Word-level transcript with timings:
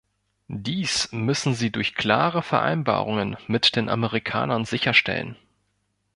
Dies 0.47 1.09
müssen 1.11 1.53
Sie 1.53 1.71
durch 1.71 1.93
klare 1.93 2.41
Vereinbarungen 2.41 3.37
mit 3.45 3.75
den 3.75 3.87
Amerikanern 3.87 4.65
sicherstellen. 4.65 5.35